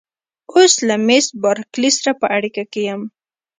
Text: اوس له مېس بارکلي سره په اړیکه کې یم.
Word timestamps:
اوس 0.51 0.73
له 0.87 0.95
مېس 1.07 1.27
بارکلي 1.43 1.89
سره 1.97 2.11
په 2.21 2.27
اړیکه 2.37 2.63
کې 2.71 2.81
یم. 2.89 3.01